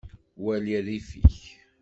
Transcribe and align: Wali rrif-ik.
Wali 0.43 0.75
rrif-ik. 0.85 1.39